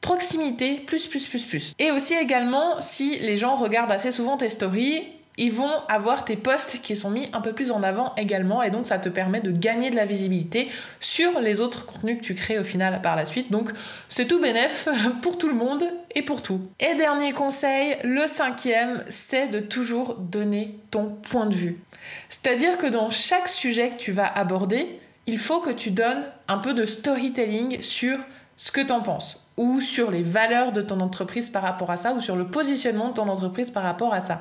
proximité 0.00 0.76
plus 0.76 1.06
plus 1.06 1.26
plus 1.26 1.44
plus. 1.44 1.72
Et 1.78 1.90
aussi 1.90 2.14
également 2.14 2.80
si 2.80 3.18
les 3.18 3.36
gens 3.36 3.56
regardent 3.56 3.92
assez 3.92 4.12
souvent 4.12 4.36
tes 4.36 4.48
stories, 4.48 5.04
ils 5.38 5.52
vont 5.52 5.70
avoir 5.88 6.24
tes 6.24 6.36
posts 6.36 6.80
qui 6.82 6.96
sont 6.96 7.10
mis 7.10 7.28
un 7.32 7.40
peu 7.40 7.52
plus 7.52 7.70
en 7.70 7.82
avant 7.82 8.14
également 8.16 8.62
et 8.62 8.70
donc 8.70 8.86
ça 8.86 8.98
te 8.98 9.08
permet 9.08 9.40
de 9.40 9.50
gagner 9.50 9.90
de 9.90 9.96
la 9.96 10.06
visibilité 10.06 10.68
sur 11.00 11.40
les 11.40 11.60
autres 11.60 11.84
contenus 11.84 12.18
que 12.18 12.24
tu 12.24 12.34
crées 12.34 12.58
au 12.58 12.64
final 12.64 13.00
par 13.02 13.16
la 13.16 13.26
suite. 13.26 13.50
Donc 13.50 13.70
c'est 14.08 14.26
tout 14.26 14.40
bénef 14.40 14.88
pour 15.22 15.36
tout 15.38 15.48
le 15.48 15.54
monde 15.54 15.84
et 16.14 16.22
pour 16.22 16.42
tout. 16.42 16.62
Et 16.80 16.94
dernier 16.94 17.32
conseil, 17.32 17.96
le 18.02 18.26
cinquième, 18.26 19.04
c'est 19.08 19.48
de 19.48 19.60
toujours 19.60 20.14
donner 20.14 20.78
ton 20.90 21.10
point 21.10 21.46
de 21.46 21.54
vue. 21.54 21.80
C'est-à-dire 22.28 22.78
que 22.78 22.86
dans 22.86 23.10
chaque 23.10 23.48
sujet 23.48 23.90
que 23.90 23.96
tu 23.96 24.12
vas 24.12 24.26
aborder, 24.26 25.00
il 25.26 25.38
faut 25.38 25.60
que 25.60 25.70
tu 25.70 25.90
donnes 25.90 26.24
un 26.48 26.58
peu 26.58 26.72
de 26.72 26.86
storytelling 26.86 27.82
sur 27.82 28.18
ce 28.56 28.72
que 28.72 28.80
tu 28.80 28.92
en 28.92 29.00
penses 29.00 29.42
ou 29.56 29.80
sur 29.80 30.10
les 30.10 30.22
valeurs 30.22 30.72
de 30.72 30.82
ton 30.82 31.00
entreprise 31.00 31.50
par 31.50 31.62
rapport 31.62 31.90
à 31.90 31.96
ça, 31.96 32.12
ou 32.12 32.20
sur 32.20 32.36
le 32.36 32.46
positionnement 32.46 33.08
de 33.08 33.14
ton 33.14 33.28
entreprise 33.28 33.70
par 33.70 33.82
rapport 33.82 34.12
à 34.12 34.20
ça. 34.20 34.40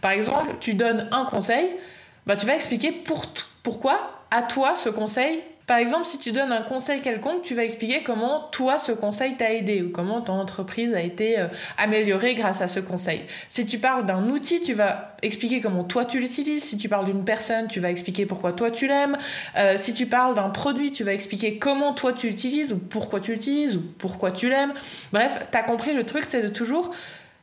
Par 0.00 0.10
exemple, 0.10 0.56
tu 0.60 0.74
donnes 0.74 1.08
un 1.12 1.24
conseil, 1.24 1.76
bah, 2.26 2.36
tu 2.36 2.46
vas 2.46 2.54
expliquer 2.54 2.90
pour 2.90 3.26
pourquoi 3.62 4.24
à 4.30 4.42
toi 4.42 4.74
ce 4.76 4.88
conseil 4.88 5.42
par 5.66 5.78
exemple, 5.78 6.06
si 6.06 6.18
tu 6.18 6.30
donnes 6.30 6.52
un 6.52 6.62
conseil 6.62 7.00
quelconque, 7.00 7.42
tu 7.42 7.56
vas 7.56 7.64
expliquer 7.64 8.04
comment 8.04 8.48
toi 8.52 8.78
ce 8.78 8.92
conseil 8.92 9.36
t'a 9.36 9.52
aidé 9.52 9.82
ou 9.82 9.90
comment 9.90 10.20
ton 10.20 10.34
entreprise 10.34 10.94
a 10.94 11.00
été 11.00 11.40
euh, 11.40 11.48
améliorée 11.76 12.34
grâce 12.34 12.60
à 12.60 12.68
ce 12.68 12.78
conseil. 12.78 13.22
Si 13.48 13.66
tu 13.66 13.78
parles 13.78 14.06
d'un 14.06 14.28
outil, 14.28 14.62
tu 14.62 14.74
vas 14.74 15.16
expliquer 15.22 15.60
comment 15.60 15.82
toi 15.82 16.04
tu 16.04 16.20
l'utilises. 16.20 16.62
Si 16.62 16.78
tu 16.78 16.88
parles 16.88 17.06
d'une 17.06 17.24
personne, 17.24 17.66
tu 17.66 17.80
vas 17.80 17.90
expliquer 17.90 18.26
pourquoi 18.26 18.52
toi 18.52 18.70
tu 18.70 18.86
l'aimes. 18.86 19.18
Euh, 19.56 19.74
si 19.76 19.92
tu 19.92 20.06
parles 20.06 20.36
d'un 20.36 20.50
produit, 20.50 20.92
tu 20.92 21.02
vas 21.02 21.12
expliquer 21.12 21.58
comment 21.58 21.92
toi 21.92 22.12
tu 22.12 22.28
l'utilises 22.28 22.72
ou 22.72 22.78
pourquoi 22.78 23.18
tu 23.18 23.32
l'utilises 23.32 23.76
ou 23.76 23.82
pourquoi 23.98 24.30
tu 24.30 24.48
l'aimes. 24.48 24.72
Bref, 25.12 25.48
tu 25.50 25.58
as 25.58 25.64
compris 25.64 25.94
le 25.94 26.06
truc, 26.06 26.26
c'est 26.28 26.42
de 26.42 26.48
toujours 26.48 26.92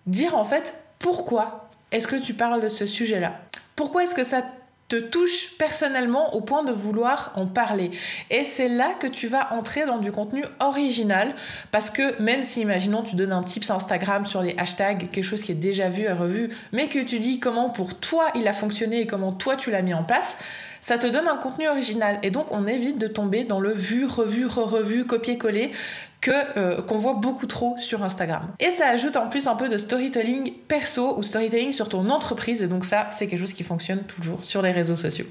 dire 0.07 0.37
en 0.37 0.45
fait 0.45 0.75
pourquoi 0.97 1.69
est-ce 1.91 2.07
que 2.07 2.15
tu 2.15 2.33
parles 2.33 2.61
de 2.61 2.69
ce 2.69 2.85
sujet-là? 2.85 3.37
Pourquoi 3.75 4.05
est-ce 4.05 4.15
que 4.15 4.23
ça 4.23 4.43
te 4.87 4.95
touche 4.97 5.57
personnellement 5.57 6.35
au 6.35 6.41
point 6.41 6.63
de 6.63 6.71
vouloir 6.71 7.31
en 7.35 7.45
parler. 7.45 7.91
Et 8.29 8.43
c'est 8.43 8.67
là 8.67 8.93
que 8.99 9.07
tu 9.07 9.27
vas 9.27 9.53
entrer 9.53 9.85
dans 9.85 9.97
du 9.97 10.11
contenu 10.11 10.43
original 10.59 11.33
parce 11.71 11.89
que 11.89 12.21
même 12.21 12.43
si, 12.43 12.61
imaginons, 12.61 13.01
tu 13.01 13.15
donnes 13.15 13.31
un 13.31 13.43
tips 13.43 13.71
Instagram 13.71 14.25
sur 14.25 14.41
les 14.41 14.55
hashtags, 14.57 15.09
quelque 15.09 15.23
chose 15.23 15.43
qui 15.43 15.51
est 15.51 15.55
déjà 15.55 15.89
vu 15.89 16.03
et 16.03 16.11
revu, 16.11 16.49
mais 16.71 16.87
que 16.89 16.99
tu 16.99 17.19
dis 17.19 17.39
comment 17.39 17.69
pour 17.69 17.95
toi 17.95 18.27
il 18.35 18.47
a 18.47 18.53
fonctionné 18.53 19.01
et 19.01 19.07
comment 19.07 19.31
toi 19.31 19.55
tu 19.55 19.71
l'as 19.71 19.81
mis 19.81 19.93
en 19.93 20.03
place, 20.03 20.37
ça 20.83 20.97
te 20.97 21.07
donne 21.07 21.29
un 21.29 21.37
contenu 21.37 21.69
original. 21.69 22.19
Et 22.23 22.29
donc, 22.29 22.47
on 22.51 22.67
évite 22.67 22.99
de 22.99 23.07
tomber 23.07 23.45
dans 23.45 23.61
le 23.61 23.71
vu, 23.71 24.05
revu, 24.05 24.45
re-revu, 24.47 25.05
copier-coller 25.05 25.71
que 26.23 26.31
euh, 26.57 26.81
qu'on 26.81 26.97
voit 26.97 27.15
beaucoup 27.15 27.47
trop 27.47 27.75
sur 27.77 28.01
Instagram. 28.01 28.47
Et 28.61 28.71
ça 28.71 28.87
ajoute 28.87 29.17
en 29.17 29.27
plus 29.27 29.45
un 29.47 29.55
peu 29.55 29.67
de 29.67 29.77
storytelling 29.77 30.53
perso 30.69 31.17
ou 31.17 31.21
storytelling 31.21 31.73
sur 31.73 31.89
ton 31.89 32.09
entreprise 32.09 32.61
et 32.61 32.67
donc 32.67 32.85
ça 32.85 33.07
c'est 33.11 33.27
quelque 33.27 33.39
chose 33.39 33.51
qui 33.51 33.63
fonctionne 33.63 34.03
toujours 34.03 34.43
sur 34.43 34.61
les 34.61 34.71
réseaux 34.71 34.95
sociaux. 34.95 35.25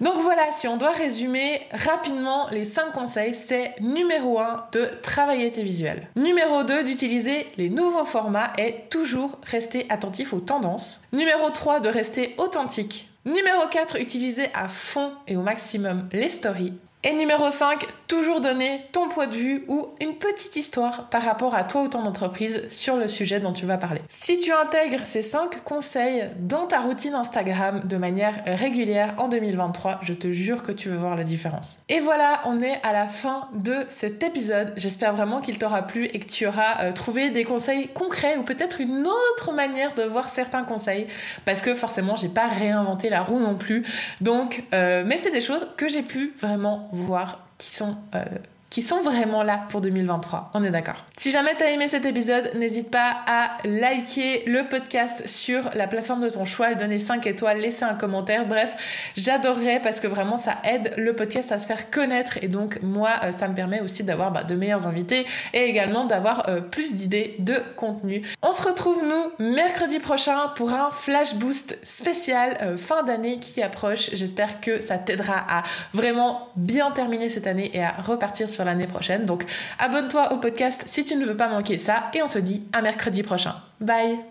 Donc 0.00 0.14
voilà, 0.18 0.42
si 0.52 0.66
on 0.66 0.76
doit 0.76 0.90
résumer 0.90 1.62
rapidement 1.72 2.48
les 2.50 2.64
5 2.64 2.92
conseils, 2.92 3.34
c'est 3.34 3.76
numéro 3.80 4.40
1 4.40 4.66
de 4.72 4.90
travailler 5.00 5.50
tes 5.50 5.62
visuels. 5.62 6.08
Numéro 6.16 6.64
2 6.64 6.82
d'utiliser 6.82 7.46
les 7.56 7.70
nouveaux 7.70 8.04
formats 8.04 8.52
et 8.58 8.74
toujours 8.90 9.38
rester 9.46 9.86
attentif 9.90 10.32
aux 10.32 10.40
tendances. 10.40 11.02
Numéro 11.12 11.48
3 11.50 11.78
de 11.80 11.88
rester 11.88 12.34
authentique 12.38 13.08
Numéro 13.26 13.66
4, 13.68 14.00
utiliser 14.00 14.46
à 14.54 14.68
fond 14.68 15.10
et 15.26 15.36
au 15.36 15.42
maximum 15.42 16.08
les 16.12 16.30
stories. 16.30 16.74
Et 17.08 17.12
numéro 17.12 17.52
5, 17.52 17.86
toujours 18.08 18.40
donner 18.40 18.80
ton 18.90 19.08
point 19.08 19.28
de 19.28 19.34
vue 19.36 19.64
ou 19.68 19.90
une 20.00 20.14
petite 20.14 20.56
histoire 20.56 21.08
par 21.08 21.22
rapport 21.22 21.54
à 21.54 21.62
toi 21.62 21.82
ou 21.82 21.88
ton 21.88 22.04
entreprise 22.04 22.64
sur 22.68 22.96
le 22.96 23.06
sujet 23.06 23.38
dont 23.38 23.52
tu 23.52 23.64
vas 23.64 23.78
parler. 23.78 24.00
Si 24.08 24.40
tu 24.40 24.50
intègres 24.50 25.06
ces 25.06 25.22
5 25.22 25.62
conseils 25.62 26.28
dans 26.40 26.66
ta 26.66 26.80
routine 26.80 27.14
Instagram 27.14 27.82
de 27.84 27.96
manière 27.96 28.42
régulière 28.44 29.14
en 29.18 29.28
2023, 29.28 30.00
je 30.02 30.14
te 30.14 30.32
jure 30.32 30.64
que 30.64 30.72
tu 30.72 30.88
vas 30.88 30.96
voir 30.96 31.14
la 31.14 31.22
différence. 31.22 31.82
Et 31.88 32.00
voilà, 32.00 32.40
on 32.44 32.60
est 32.60 32.80
à 32.82 32.92
la 32.92 33.06
fin 33.06 33.50
de 33.54 33.84
cet 33.86 34.24
épisode. 34.24 34.72
J'espère 34.74 35.14
vraiment 35.14 35.40
qu'il 35.40 35.58
t'aura 35.58 35.82
plu 35.82 36.06
et 36.06 36.18
que 36.18 36.26
tu 36.26 36.44
auras 36.44 36.82
euh, 36.82 36.92
trouvé 36.92 37.30
des 37.30 37.44
conseils 37.44 37.86
concrets 37.86 38.36
ou 38.36 38.42
peut-être 38.42 38.80
une 38.80 39.06
autre 39.06 39.52
manière 39.52 39.94
de 39.94 40.02
voir 40.02 40.28
certains 40.28 40.64
conseils 40.64 41.06
parce 41.44 41.62
que 41.62 41.76
forcément, 41.76 42.16
j'ai 42.16 42.30
pas 42.30 42.48
réinventé 42.48 43.10
la 43.10 43.22
roue 43.22 43.38
non 43.38 43.54
plus. 43.54 43.84
Donc, 44.20 44.64
euh, 44.74 45.04
mais 45.06 45.18
c'est 45.18 45.30
des 45.30 45.40
choses 45.40 45.68
que 45.76 45.86
j'ai 45.86 46.02
pu 46.02 46.34
vraiment 46.40 46.88
voir 47.04 47.46
qui 47.58 47.74
sont 47.74 47.96
euh, 48.14 48.24
qui 48.76 48.82
sont 48.82 49.00
vraiment 49.00 49.42
là 49.42 49.62
pour 49.70 49.80
2023. 49.80 50.50
On 50.52 50.62
est 50.62 50.68
d'accord. 50.68 51.06
Si 51.16 51.30
jamais 51.30 51.54
t'as 51.56 51.70
aimé 51.70 51.88
cet 51.88 52.04
épisode, 52.04 52.50
n'hésite 52.56 52.90
pas 52.90 53.16
à 53.26 53.52
liker 53.64 54.42
le 54.46 54.68
podcast 54.68 55.26
sur 55.26 55.70
la 55.74 55.86
plateforme 55.86 56.20
de 56.20 56.28
ton 56.28 56.44
choix, 56.44 56.74
donner 56.74 56.98
5 56.98 57.26
étoiles, 57.26 57.58
laisser 57.58 57.86
un 57.86 57.94
commentaire. 57.94 58.46
Bref, 58.46 58.76
j'adorerais 59.16 59.80
parce 59.80 59.98
que 59.98 60.06
vraiment 60.06 60.36
ça 60.36 60.58
aide 60.62 60.92
le 60.98 61.14
podcast 61.14 61.52
à 61.52 61.58
se 61.58 61.66
faire 61.66 61.90
connaître 61.90 62.36
et 62.42 62.48
donc 62.48 62.78
moi 62.82 63.12
euh, 63.22 63.32
ça 63.32 63.48
me 63.48 63.54
permet 63.54 63.80
aussi 63.80 64.04
d'avoir 64.04 64.30
bah, 64.30 64.44
de 64.44 64.54
meilleurs 64.54 64.86
invités 64.86 65.24
et 65.54 65.62
également 65.62 66.04
d'avoir 66.04 66.50
euh, 66.50 66.60
plus 66.60 66.96
d'idées 66.96 67.34
de 67.38 67.62
contenu. 67.76 68.28
On 68.42 68.52
se 68.52 68.60
retrouve 68.60 69.02
nous 69.02 69.52
mercredi 69.54 70.00
prochain 70.00 70.48
pour 70.54 70.74
un 70.74 70.90
flash 70.90 71.36
boost 71.36 71.78
spécial 71.82 72.58
euh, 72.60 72.76
fin 72.76 73.04
d'année 73.04 73.38
qui 73.38 73.62
approche. 73.62 74.10
J'espère 74.12 74.60
que 74.60 74.82
ça 74.82 74.98
t'aidera 74.98 75.46
à 75.48 75.62
vraiment 75.94 76.50
bien 76.56 76.90
terminer 76.90 77.30
cette 77.30 77.46
année 77.46 77.70
et 77.72 77.82
à 77.82 77.92
repartir 77.92 78.50
sur 78.50 78.65
l'année 78.66 78.86
prochaine. 78.86 79.24
Donc 79.24 79.44
abonne-toi 79.78 80.32
au 80.32 80.38
podcast 80.38 80.84
si 80.86 81.04
tu 81.04 81.16
ne 81.16 81.24
veux 81.24 81.36
pas 81.36 81.48
manquer 81.48 81.78
ça 81.78 82.10
et 82.14 82.22
on 82.22 82.26
se 82.26 82.38
dit 82.38 82.62
à 82.72 82.82
mercredi 82.82 83.22
prochain. 83.22 83.54
Bye 83.80 84.18